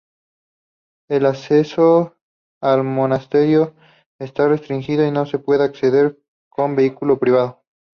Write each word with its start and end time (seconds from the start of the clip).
El 1.11 1.27
acceso 1.27 2.15
al 2.59 2.83
monasterio 2.83 3.75
está 4.17 4.47
restringido 4.47 5.05
y 5.05 5.11
no 5.11 5.27
se 5.27 5.37
puede 5.37 5.63
acceder 5.63 6.17
con 6.49 6.75
vehículo 6.75 7.19
privado. 7.19 7.61